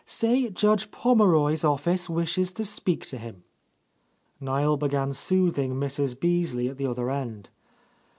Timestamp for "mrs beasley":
5.75-6.67